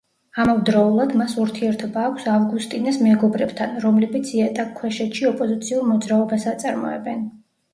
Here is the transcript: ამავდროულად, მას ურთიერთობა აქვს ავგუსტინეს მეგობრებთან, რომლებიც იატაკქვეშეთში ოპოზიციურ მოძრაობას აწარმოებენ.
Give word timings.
ამავდროულად, 0.43 1.11
მას 1.21 1.35
ურთიერთობა 1.43 2.05
აქვს 2.11 2.25
ავგუსტინეს 2.37 2.97
მეგობრებთან, 3.09 3.77
რომლებიც 3.85 4.33
იატაკქვეშეთში 4.39 5.29
ოპოზიციურ 5.33 5.89
მოძრაობას 5.93 6.49
აწარმოებენ. 6.55 7.25